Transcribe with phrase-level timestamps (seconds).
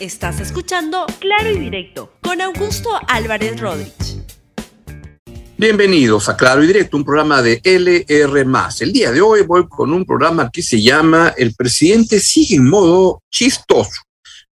[0.00, 4.22] Estás escuchando Claro y Directo con Augusto Álvarez Rodríguez.
[5.56, 8.46] Bienvenidos a Claro y Directo, un programa de LR.
[8.78, 12.68] El día de hoy voy con un programa que se llama El presidente sigue en
[12.68, 14.02] modo chistoso.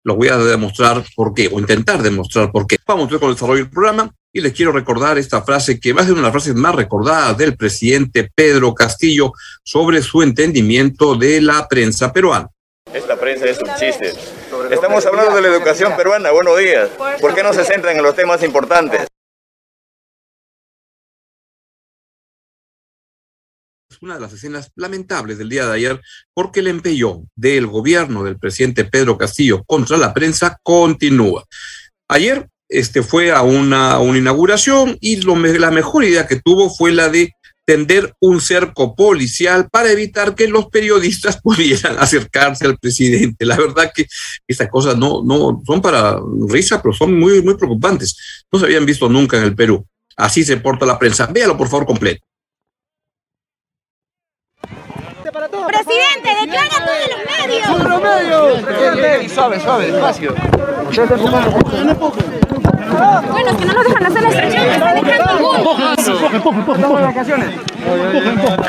[0.03, 2.78] Lo voy a demostrar por qué, o intentar demostrar por qué.
[2.84, 6.04] Vamos con el desarrollo del programa y les quiero recordar esta frase que va a
[6.04, 9.32] ser una de las frases más recordadas del presidente Pedro Castillo
[9.62, 12.48] sobre su entendimiento de la prensa peruana.
[12.92, 14.12] Esta prensa es un chiste.
[14.71, 16.30] Estamos hablando de la educación peruana.
[16.30, 16.91] Buenos días.
[17.20, 19.07] ¿Por qué no se centran en los temas importantes?
[23.91, 26.01] Es una de las escenas lamentables del día de ayer
[26.34, 31.45] porque el empeño del gobierno del presidente Pedro Castillo contra la prensa continúa.
[32.09, 36.93] Ayer este, fue a una, una inauguración y lo, la mejor idea que tuvo fue
[36.93, 37.33] la de
[37.66, 43.45] tender un cerco policial para evitar que los periodistas pudieran acercarse al presidente.
[43.45, 44.07] La verdad que
[44.47, 48.16] estas cosas no, no son para risa, pero son muy, muy preocupantes.
[48.51, 49.85] No se habían visto nunca en el Perú.
[50.16, 51.27] Así se porta la prensa.
[51.27, 52.24] Véalo, por favor, completo.
[55.66, 57.66] Presidente, declara a todos los medios.
[57.66, 58.62] ¡Todos los medios!
[58.62, 60.34] Presidente, suave, suave, despacio.
[63.30, 65.25] Bueno, es que no nos dejan hacer la extracción, está dejando
[65.97, 67.48] Estamos de vacaciones.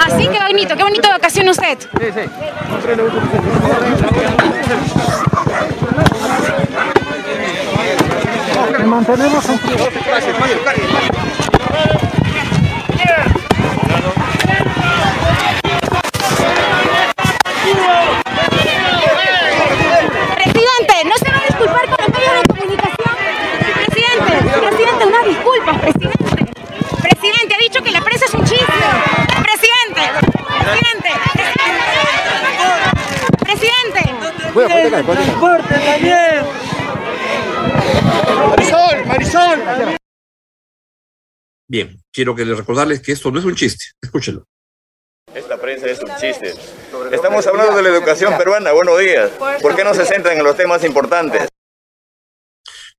[0.05, 1.77] Así que bonito, qué bonito vacación usted.
[1.79, 2.21] Sí, sí.
[8.85, 9.59] Mantenemos un...
[20.35, 23.15] Presidente, ¿no se va a disculpar con los medios de comunicación?
[23.75, 24.31] Presidente,
[24.67, 26.53] presidente, una disculpa, presidente.
[27.01, 28.65] Presidente, ha dicho que la prensa es un chiste.
[29.43, 30.01] Presidente,
[30.63, 31.11] presidente,
[33.39, 34.01] presidente.
[34.53, 35.23] Bueno, ponte acá, ponte acá.
[35.23, 36.45] ¡Transporte también!
[38.49, 39.59] Marisol, Marisol.
[41.69, 43.85] Bien, quiero que les recordarles que esto no es un chiste.
[44.02, 44.45] Escúchenlo.
[45.33, 46.53] Esta prensa es un chiste.
[47.11, 48.71] Estamos hablando de la educación peruana.
[48.71, 49.30] Buenos días.
[49.61, 51.49] ¿Por qué no se centran en los temas importantes?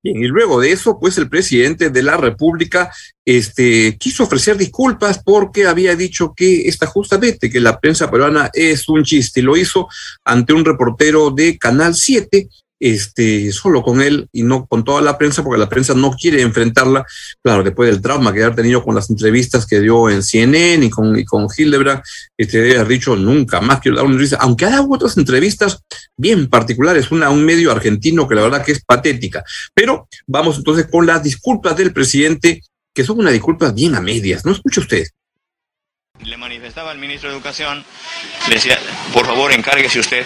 [0.01, 2.93] Bien, y luego de eso, pues el presidente de la República
[3.25, 8.87] este, quiso ofrecer disculpas porque había dicho que está justamente que la prensa peruana es
[8.87, 9.41] un chiste.
[9.41, 9.87] Y lo hizo
[10.23, 12.47] ante un reportero de Canal 7,
[12.79, 16.41] este, solo con él y no con toda la prensa, porque la prensa no quiere
[16.41, 17.05] enfrentarla,
[17.43, 20.89] claro, después del trauma que ha tenido con las entrevistas que dio en CNN y
[20.89, 22.01] con, y con Hildebrand,
[22.37, 25.79] este, haber dicho nunca más quiero dar una entrevista, aunque ha dado otras entrevistas
[26.17, 29.43] bien particulares, una a un medio argentino que la verdad que es patética.
[29.73, 32.61] Pero vamos entonces con las disculpas del presidente,
[32.93, 35.05] que son unas disculpas bien a medias, ¿no escucha usted?
[36.23, 37.83] Le manifestaba al ministro de Educación,
[38.49, 38.77] le decía,
[39.13, 40.25] por favor encárguese usted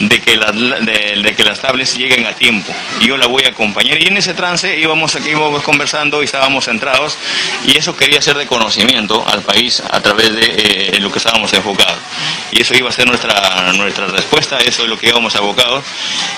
[0.00, 2.72] de que, las, de, que las tablets lleguen a tiempo.
[3.00, 4.00] Yo la voy a acompañar.
[4.02, 5.32] Y en ese trance íbamos aquí
[5.64, 7.16] conversando y estábamos centrados
[7.66, 10.42] y eso quería ser de conocimiento al país a través de
[10.96, 11.98] eh, lo que estábamos enfocados.
[12.52, 15.84] Y eso iba a ser nuestra, nuestra respuesta, eso es lo que íbamos abocados.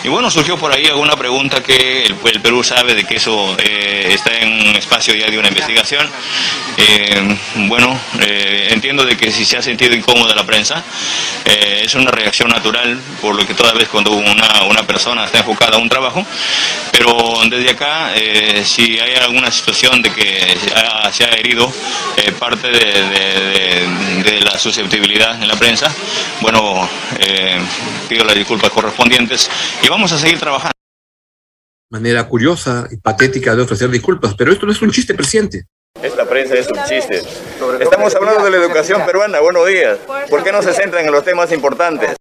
[0.04, 3.56] Y bueno, surgió por ahí alguna pregunta que el, el Perú sabe de que eso
[3.58, 6.08] eh, está en un espacio ya de una investigación.
[6.76, 7.36] Eh,
[7.68, 10.82] bueno, eh, entiendo de que si se ha sentido incómoda la prensa,
[11.44, 15.38] eh, es una reacción natural por lo que toda vez cuando una, una persona está
[15.38, 16.24] enfocada a un trabajo,
[16.92, 21.72] pero desde acá, eh, si hay alguna situación de que se ha, se ha herido
[22.16, 25.77] eh, parte de, de- de- de la susceptibilidad en la prensa,
[26.40, 26.88] bueno,
[27.20, 27.58] eh,
[28.08, 29.50] pido las disculpas correspondientes
[29.82, 30.72] y vamos a seguir trabajando.
[31.90, 35.64] Manera curiosa y patética de ofrecer disculpas, pero esto no es un chiste, presidente.
[36.02, 37.22] Esta prensa es un chiste.
[37.80, 39.40] Estamos hablando de la educación peruana.
[39.40, 39.98] Buenos días.
[40.30, 42.14] ¿Por qué no se centran en los temas importantes?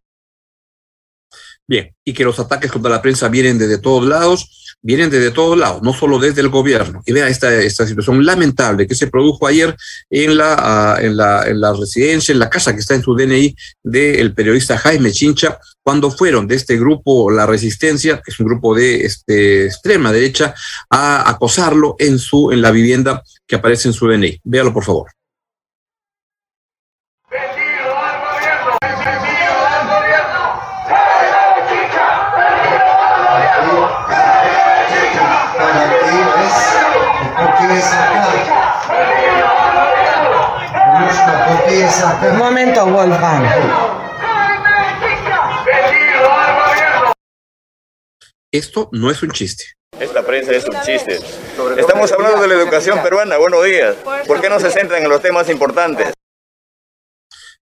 [1.67, 5.57] Bien, y que los ataques contra la prensa vienen desde todos lados, vienen desde todos
[5.57, 7.01] lados, no solo desde el gobierno.
[7.05, 9.75] Y vea esta, esta situación lamentable que se produjo ayer
[10.09, 13.15] en la, ah, en, la, en la residencia, en la casa que está en su
[13.15, 18.47] DNI del periodista Jaime Chincha, cuando fueron de este grupo La Resistencia, que es un
[18.47, 20.53] grupo de este, extrema derecha,
[20.89, 24.41] a acosarlo en, su, en la vivienda que aparece en su DNI.
[24.43, 25.16] Véalo, por favor.
[42.07, 43.45] Un momento, Wolfgang.
[48.51, 49.65] Esto no es un chiste.
[49.99, 51.19] Esta prensa es un chiste.
[51.77, 53.37] Estamos hablando de la educación peruana.
[53.37, 53.95] Buenos días.
[54.25, 56.13] ¿Por qué no se centran en los temas importantes?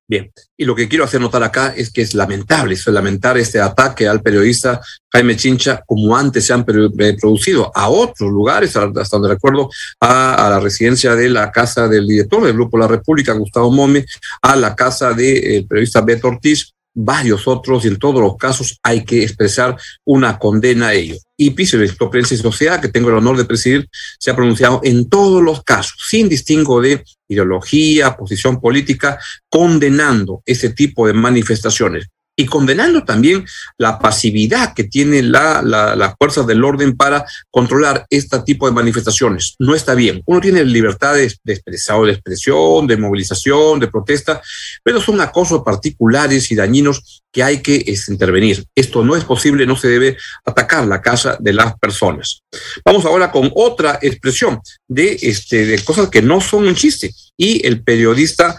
[0.08, 3.60] Bien, y lo que quiero hacer notar acá es que es lamentable, es lamentar este
[3.60, 4.80] ataque al periodista
[5.12, 9.68] Jaime Chincha, como antes se han eh, producido a otros lugares, hasta donde recuerdo,
[10.00, 14.06] a, la residencia de la casa del director del Grupo La República, Gustavo Mome,
[14.44, 19.04] a la casa del periodista Beto Ortiz, varios otros, y en todos los casos hay
[19.04, 21.18] que expresar una condena a ello.
[21.38, 23.88] Y Piso, el Prensa y Sociedad, que tengo el honor de presidir,
[24.18, 29.20] se ha pronunciado en todos los casos, sin distingo de ideología, posición política,
[29.50, 33.46] condenando ese tipo de manifestaciones y condenando también
[33.78, 38.74] la pasividad que tiene la, la, las fuerzas del orden para controlar este tipo de
[38.74, 39.56] manifestaciones.
[39.60, 40.22] No está bien.
[40.26, 44.42] Uno tiene libertad de, de, de expresión, de movilización, de protesta,
[44.84, 48.66] pero son acosos particulares y dañinos que hay que intervenir.
[48.76, 52.42] Esto no es posible, no se debe atacar la casa de las personas.
[52.84, 57.14] Vamos ahora con otra expresión de, este, de cosas que no son un chiste.
[57.38, 58.58] Y el periodista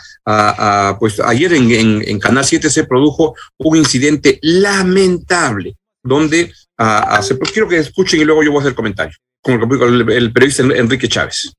[0.99, 6.53] pues ayer en, en, Canal 7 se produjo un incidente lamentable donde
[7.23, 9.61] se, quiero que escuchen y luego yo voy a hacer comentario con
[10.11, 11.53] el periodista Enrique Chávez.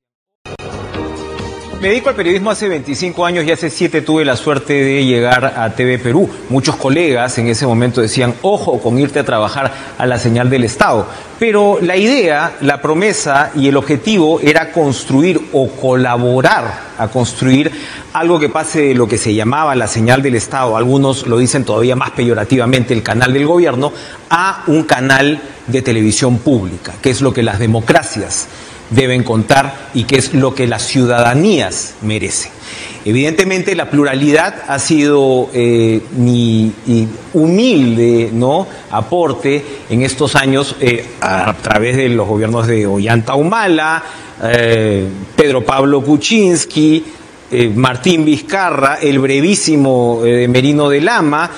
[1.80, 5.44] Me dedico al periodismo hace 25 años y hace 7 tuve la suerte de llegar
[5.44, 6.28] a TV Perú.
[6.48, 10.64] Muchos colegas en ese momento decían, ojo con irte a trabajar a la señal del
[10.64, 11.06] Estado.
[11.38, 17.70] Pero la idea, la promesa y el objetivo era construir o colaborar a construir
[18.12, 21.64] algo que pase de lo que se llamaba la señal del Estado, algunos lo dicen
[21.64, 23.92] todavía más peyorativamente, el canal del gobierno,
[24.30, 28.48] a un canal de televisión pública, que es lo que las democracias
[28.90, 32.52] deben contar y que es lo que las ciudadanías merecen.
[33.04, 36.72] Evidentemente la pluralidad ha sido eh, mi
[37.32, 38.66] humilde ¿no?
[38.90, 44.02] aporte en estos años eh, a través de los gobiernos de Ollanta Humala,
[44.42, 47.04] eh, Pedro Pablo Kuczynski,
[47.76, 51.50] Martín Vizcarra, el brevísimo Merino de Lama,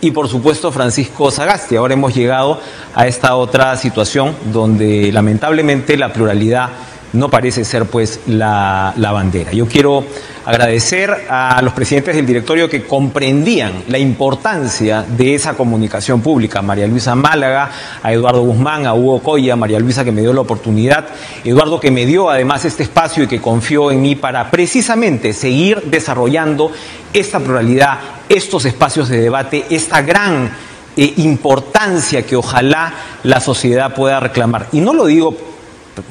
[0.00, 1.76] y por supuesto Francisco Sagasti.
[1.76, 2.60] Ahora hemos llegado
[2.94, 6.70] a esta otra situación donde lamentablemente la pluralidad
[7.12, 9.52] no parece ser pues la, bandera.
[9.52, 10.04] Yo quiero
[10.44, 16.86] agradecer a los presidentes del directorio que comprendían la importancia de esa comunicación pública, María
[16.86, 17.70] Luisa Málaga,
[18.02, 21.06] a Eduardo Guzmán, a Hugo Coya, María Luisa que me dio la oportunidad,
[21.44, 25.82] Eduardo que me dio además este espacio y que confió en mí para precisamente seguir
[25.84, 26.72] desarrollando
[27.12, 27.98] esta pluralidad,
[28.28, 30.50] estos espacios de debate, esta gran
[30.96, 32.92] eh, importancia que ojalá
[33.22, 34.68] la sociedad pueda reclamar.
[34.72, 35.36] Y no lo digo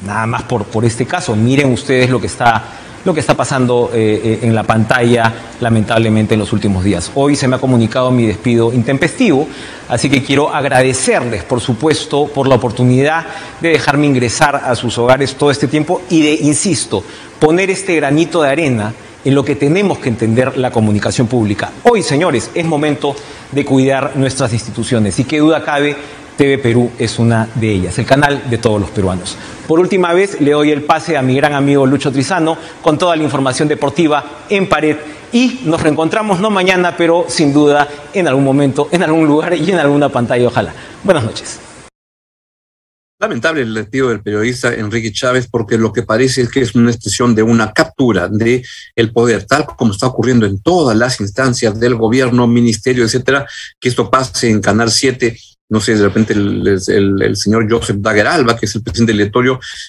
[0.04, 2.64] nada más por, por este caso, miren ustedes lo que está
[3.04, 7.10] lo que está pasando eh, eh, en la pantalla, lamentablemente, en los últimos días.
[7.14, 9.48] Hoy se me ha comunicado mi despido intempestivo,
[9.88, 13.24] así que quiero agradecerles, por supuesto, por la oportunidad
[13.60, 17.02] de dejarme ingresar a sus hogares todo este tiempo y de, insisto,
[17.38, 18.92] poner este granito de arena
[19.24, 21.70] en lo que tenemos que entender la comunicación pública.
[21.84, 23.14] Hoy, señores, es momento
[23.52, 25.96] de cuidar nuestras instituciones y qué duda cabe,
[26.36, 29.36] TV Perú es una de ellas, el canal de todos los peruanos.
[29.66, 33.16] Por última vez, le doy el pase a mi gran amigo Lucho Trizano con toda
[33.16, 34.96] la información deportiva en pared
[35.32, 39.70] y nos reencontramos no mañana, pero sin duda en algún momento, en algún lugar y
[39.70, 40.72] en alguna pantalla, ojalá.
[41.02, 41.67] Buenas noches.
[43.20, 46.92] Lamentable el despido del periodista Enrique Chávez porque lo que parece es que es una
[46.92, 51.80] expresión de una captura de el poder, tal como está ocurriendo en todas las instancias
[51.80, 53.44] del gobierno, ministerio, etcétera,
[53.80, 55.36] que esto pase en Canal 7
[55.70, 59.30] no sé, de repente el, señor Joseph Dagueralba, que es el presidente del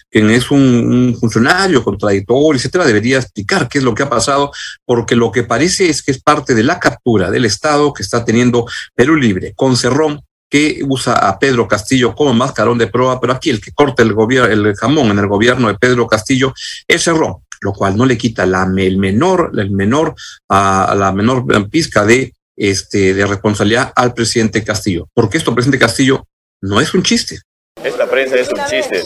[0.10, 4.52] quien es un, funcionario contradictorio, etcétera, debería explicar qué es lo que ha pasado,
[4.86, 8.26] porque lo que parece es que es parte de la captura del Estado que está
[8.26, 13.34] teniendo Perú Libre, con Cerrón, que usa a Pedro Castillo como mascarón de prueba, pero
[13.34, 16.54] aquí el que corta el, gobierno, el jamón en el gobierno de Pedro Castillo
[16.88, 20.16] es Cerrón, lo cual no le quita la, el menor, el menor,
[20.50, 26.26] a, la menor pizca de, este, de responsabilidad al presidente Castillo, porque esto, presidente Castillo,
[26.62, 27.40] no es un chiste.
[27.84, 29.04] Esta prensa es un chiste.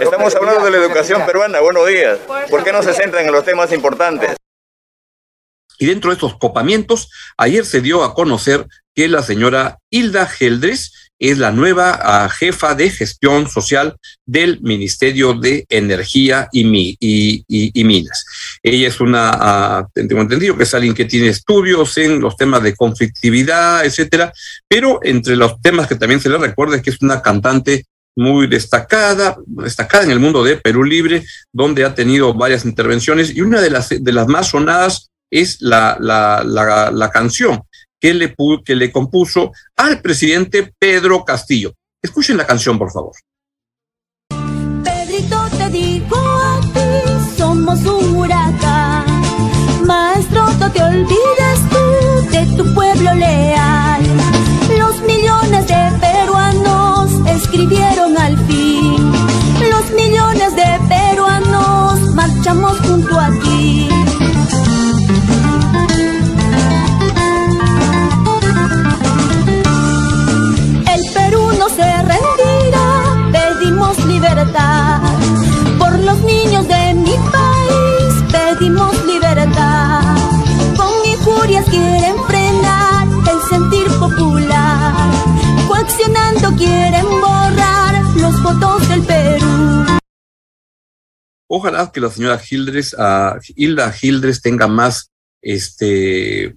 [0.00, 1.60] Estamos hablando de la educación peruana.
[1.60, 2.18] Buenos días.
[2.50, 4.34] ¿Por qué no se centran en los temas importantes?
[5.78, 10.92] Y dentro de estos copamientos, ayer se dio a conocer que la señora Hilda Geldres
[11.18, 16.64] es la nueva ah, jefa de gestión social del Ministerio de Energía y,
[17.84, 18.24] Minas.
[18.62, 22.62] Ella es una, uh, tengo entendido que es alguien que tiene estudios en los temas
[22.62, 24.32] de conflictividad, etcétera,
[24.68, 28.48] pero entre los temas que también se le recuerda es que es una cantante muy
[28.48, 33.60] destacada, destacada en el mundo de Perú Libre, donde ha tenido varias intervenciones y una
[33.60, 37.62] de las, de las más sonadas es la, la, la, la canción
[38.00, 41.72] que le, que le compuso al presidente Pedro Castillo.
[42.02, 43.12] Escuchen la canción, por favor.
[44.84, 49.04] Pedrito, te digo a ti, somos un huracán.
[49.84, 54.02] Maestro, no te olvides tú de tu pueblo leal.
[54.78, 59.12] Los millones de peruanos escribieron al fin.
[59.70, 62.78] Los millones de peruanos marchamos
[91.58, 95.10] Ojalá que la señora Hildres, uh, Hilda Hildres tenga más
[95.42, 96.54] este,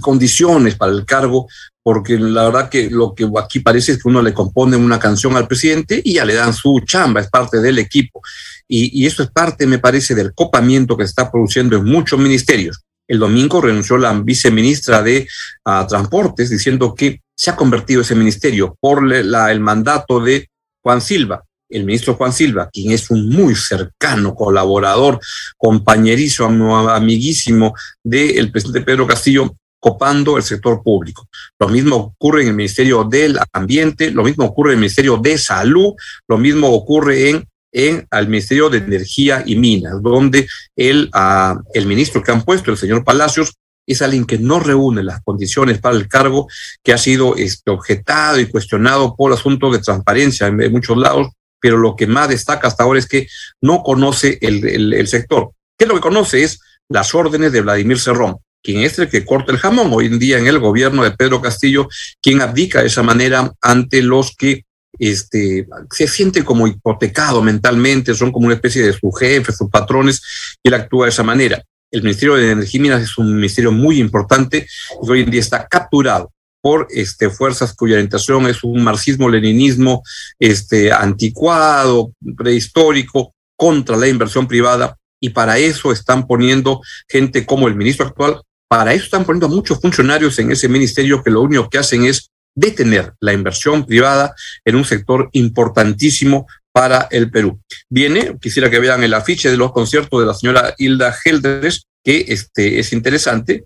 [0.00, 1.48] condiciones para el cargo,
[1.82, 5.36] porque la verdad que lo que aquí parece es que uno le compone una canción
[5.36, 8.22] al presidente y ya le dan su chamba, es parte del equipo.
[8.68, 12.84] Y, eso es parte, me parece, del copamiento que se está produciendo en muchos ministerios.
[13.08, 15.26] El domingo renunció la viceministra de
[15.64, 20.48] uh, Transportes diciendo que se ha convertido ese ministerio por la, el mandato de
[20.80, 25.20] Juan Silva el ministro Juan Silva, quien es un muy cercano colaborador,
[25.56, 31.26] compañerizo, amiguísimo del presidente Pedro Castillo, copando el sector público.
[31.58, 35.38] Lo mismo ocurre en el Ministerio del Ambiente, lo mismo ocurre en el Ministerio de
[35.38, 35.94] Salud,
[36.28, 40.46] lo mismo ocurre en, en el Ministerio de Energía y Minas, donde
[40.76, 43.54] el, uh, el ministro que han puesto, el señor Palacios,
[43.86, 46.46] es alguien que no reúne las condiciones para el cargo,
[46.84, 51.28] que ha sido este, objetado y cuestionado por asuntos de transparencia en, en muchos lados,
[51.60, 53.28] pero lo que más destaca hasta ahora es que
[53.60, 55.50] no conoce el, el, sector.
[55.78, 56.42] ¿Qué es lo que conoce?
[56.42, 60.18] Es las órdenes de Vladimir Cerrón, quien es el que corta el jamón hoy en
[60.18, 61.88] día en el gobierno de Pedro Castillo,
[62.20, 64.64] quien abdica de esa manera ante los que
[64.98, 70.20] este, se sienten como hipotecado mentalmente, son como una especie de su jefe, sus patrones,
[70.62, 71.62] y él actúa de esa manera.
[71.90, 74.66] El Ministerio de Energía Minas es un ministerio muy importante
[75.02, 80.02] y hoy en día está capturado por este, fuerzas cuya orientación es un marxismo-leninismo
[80.38, 87.76] este, anticuado, prehistórico, contra la inversión privada, y para eso están poniendo gente como el
[87.76, 91.68] ministro actual, para eso están poniendo a muchos funcionarios en ese ministerio que lo único
[91.68, 97.60] que hacen es detener la inversión privada en un sector importantísimo para el Perú.
[97.88, 102.26] Viene, quisiera que vean el afiche de los conciertos de la señora Hilda Geldres, que
[102.28, 103.64] este, es interesante,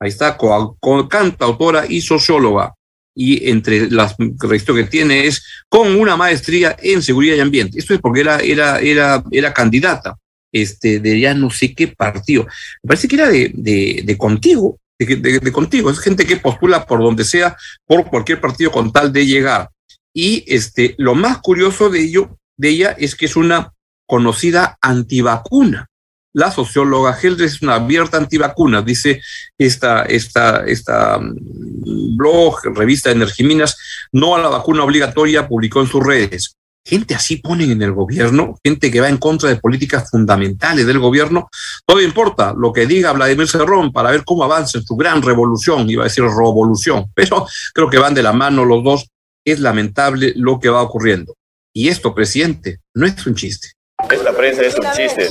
[0.00, 2.74] ahí está, co, cantautora y socióloga.
[3.14, 7.78] Y entre las registros que tiene es con una maestría en seguridad y ambiente.
[7.78, 10.18] Esto es porque era, era, era, era candidata
[10.52, 12.44] este, de ya no sé qué partido.
[12.82, 15.90] Me parece que era de, de, de contigo, de, de, de, contigo.
[15.90, 19.70] Es gente que postula por donde sea, por cualquier partido con tal de llegar.
[20.14, 23.72] Y este, lo más curioso de ello, de ella, es que es una
[24.06, 25.88] conocida antivacuna
[26.36, 29.22] la socióloga Heldres es una abierta antivacuna, dice
[29.56, 33.78] esta, esta, esta blog, revista de Energiminas,
[34.12, 36.56] no a la vacuna obligatoria, publicó en sus redes.
[36.84, 40.98] Gente así ponen en el gobierno, gente que va en contra de políticas fundamentales del
[40.98, 41.48] gobierno.
[41.86, 45.88] Todo importa lo que diga Vladimir Cerrón para ver cómo avanza en su gran revolución,
[45.88, 49.08] iba a decir revolución, pero creo que van de la mano los dos.
[49.42, 51.34] Es lamentable lo que va ocurriendo.
[51.72, 53.75] Y esto, presidente, no es un chiste.
[54.10, 55.30] Esta prensa es un chiste.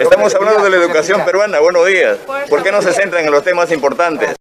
[0.00, 1.60] Estamos hablando de la educación peruana.
[1.60, 2.18] Buenos días.
[2.48, 4.34] ¿Por qué no se centran en los temas importantes?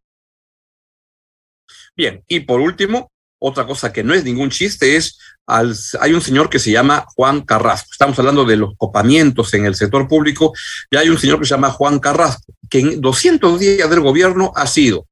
[1.96, 6.22] Bien, y por último, otra cosa que no es ningún chiste es, al, hay un
[6.22, 7.90] señor que se llama Juan Carrasco.
[7.92, 10.54] Estamos hablando de los copamientos en el sector público
[10.90, 14.52] y hay un señor que se llama Juan Carrasco, que en 200 días del gobierno
[14.56, 15.08] ha sido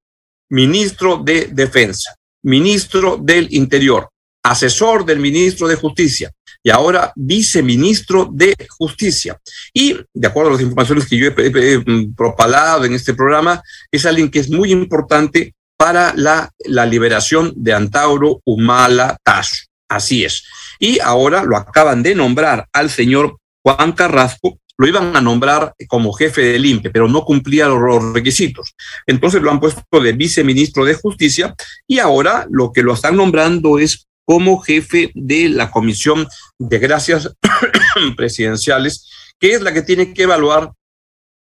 [0.49, 4.09] ministro de Defensa, ministro del Interior,
[4.43, 6.31] asesor del ministro de Justicia,
[6.65, 9.39] y ahora viceministro de Justicia.
[9.71, 11.79] Y de acuerdo a las informaciones que yo he, he,
[12.17, 17.73] propalado en este programa, es alguien que es muy importante para la, la liberación de
[17.73, 19.65] Antauro Humala Tazo.
[19.87, 20.43] Así es.
[20.79, 26.13] Y ahora lo acaban de nombrar al señor Juan Carrasco, lo iban a nombrar como
[26.13, 28.73] jefe del INPE, pero no cumplía los requisitos.
[29.05, 31.53] Entonces lo han puesto de viceministro de Justicia
[31.87, 36.27] y ahora lo que lo están nombrando es como jefe de la Comisión
[36.59, 37.31] de Gracias
[38.17, 40.71] Presidenciales, que es la que tiene que evaluar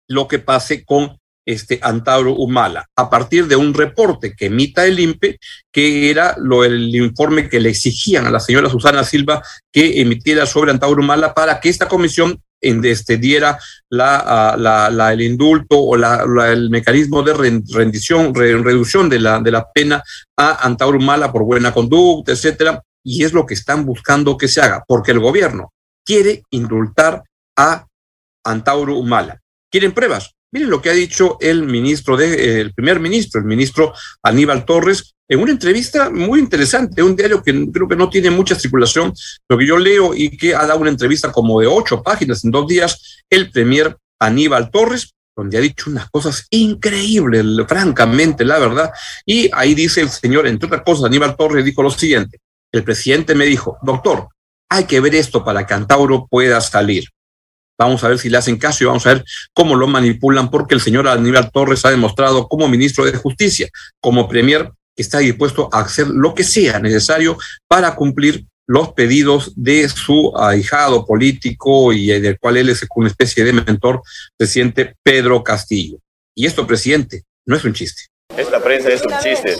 [0.08, 5.00] lo que pase con este Antauro Humala, a partir de un reporte que emita el
[5.00, 5.38] INPE,
[5.72, 10.46] que era lo, el informe que le exigían a la señora Susana Silva que emitiera
[10.46, 13.58] sobre Antauro Humala para que esta comisión en este, la,
[13.90, 19.68] la, la, el indulto o el mecanismo de rendición, re, reducción de la, de la
[19.70, 20.02] pena
[20.36, 24.60] a Antauro Humala por buena conducta, etcétera, y es lo que están buscando que se
[24.60, 25.72] haga, porque el gobierno
[26.04, 27.22] quiere indultar
[27.56, 27.86] a
[28.44, 29.40] Antauro Humala.
[29.70, 30.34] ¿Quieren pruebas?
[30.52, 35.14] Miren lo que ha dicho el ministro de, el primer ministro, el ministro Aníbal Torres,
[35.32, 39.14] en una entrevista muy interesante, un diario que creo que no tiene mucha circulación,
[39.48, 42.50] lo que yo leo y que ha dado una entrevista como de ocho páginas en
[42.50, 48.90] dos días, el premier Aníbal Torres, donde ha dicho unas cosas increíbles, francamente, la verdad.
[49.24, 52.38] Y ahí dice el señor, entre otras cosas, Aníbal Torres dijo lo siguiente,
[52.70, 54.28] el presidente me dijo, doctor,
[54.68, 57.04] hay que ver esto para que Antauro pueda salir.
[57.78, 59.24] Vamos a ver si le hacen caso y vamos a ver
[59.54, 64.28] cómo lo manipulan, porque el señor Aníbal Torres ha demostrado como ministro de Justicia, como
[64.28, 70.32] premier, está dispuesto a hacer lo que sea necesario para cumplir los pedidos de su
[70.36, 74.02] ahijado político y del cual él es una especie de mentor,
[74.36, 75.98] presidente Pedro Castillo.
[76.34, 78.04] Y esto, presidente, no es un chiste.
[78.36, 79.56] Esta prensa es un chiste.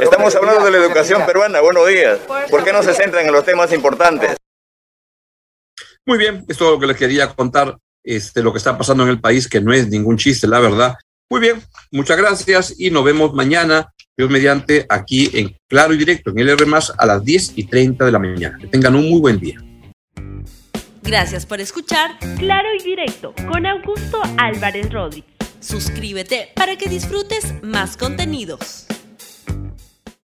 [0.00, 1.60] Estamos hablando de la educación peruana.
[1.60, 2.18] Buenos días.
[2.50, 4.36] ¿Por qué no se centran en los temas importantes?
[6.04, 9.10] Muy bien, esto es lo que les quería contar, este, lo que está pasando en
[9.10, 10.96] el país, que no es ningún chiste, la verdad.
[11.30, 16.30] Muy bien, muchas gracias y nos vemos mañana, Dios mediante, aquí en Claro y Directo,
[16.30, 16.66] en LR
[16.98, 18.58] a las 10 y 30 de la mañana.
[18.60, 19.62] Que tengan un muy buen día.
[21.04, 25.30] Gracias por escuchar Claro y Directo con Augusto Álvarez Rodríguez.
[25.60, 28.88] Suscríbete para que disfrutes más contenidos.